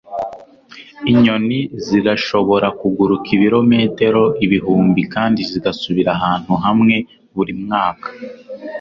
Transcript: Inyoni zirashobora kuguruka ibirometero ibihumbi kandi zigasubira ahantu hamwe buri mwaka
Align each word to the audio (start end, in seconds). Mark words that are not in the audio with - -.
Inyoni 1.11 1.59
zirashobora 1.85 2.67
kuguruka 2.79 3.27
ibirometero 3.37 4.23
ibihumbi 4.45 5.01
kandi 5.13 5.39
zigasubira 5.51 6.09
ahantu 6.17 6.51
hamwe 6.63 6.95
buri 7.35 7.53
mwaka 7.63 8.07